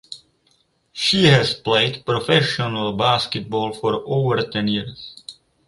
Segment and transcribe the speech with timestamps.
[0.93, 5.13] She has played professional basketball for over ten years.